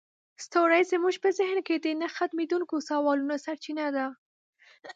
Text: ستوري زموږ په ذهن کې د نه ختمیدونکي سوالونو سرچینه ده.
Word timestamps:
ستوري 0.43 0.81
زموږ 0.91 1.15
په 1.23 1.29
ذهن 1.37 1.57
کې 1.67 1.75
د 1.79 1.87
نه 2.01 2.07
ختمیدونکي 2.15 2.77
سوالونو 2.89 3.35
سرچینه 3.45 3.85
ده. 3.95 4.05